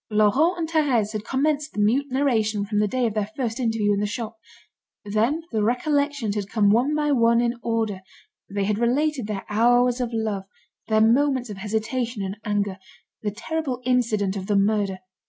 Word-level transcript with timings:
Laurent 0.09 0.57
and 0.57 0.67
Thérèse 0.67 1.11
had 1.13 1.23
commenced 1.23 1.73
the 1.73 1.79
mute 1.79 2.07
narration 2.09 2.65
from 2.65 2.79
the 2.79 2.87
day 2.87 3.05
of 3.05 3.13
their 3.13 3.29
first 3.37 3.59
interview 3.59 3.93
in 3.93 3.99
the 3.99 4.07
shop. 4.07 4.35
Then 5.05 5.43
the 5.51 5.61
recollections 5.61 6.33
had 6.33 6.49
come 6.49 6.71
one 6.71 6.95
by 6.95 7.11
one 7.11 7.39
in 7.39 7.59
order; 7.61 8.01
they 8.49 8.63
had 8.63 8.79
related 8.79 9.27
their 9.27 9.45
hours 9.47 10.01
of 10.01 10.09
love, 10.11 10.45
their 10.87 11.01
moments 11.01 11.51
of 11.51 11.57
hesitation 11.57 12.23
and 12.23 12.39
anger, 12.43 12.79
the 13.21 13.29
terrible 13.29 13.79
incident 13.85 14.35
of 14.35 14.47
the 14.47 14.55
murder. 14.55 15.01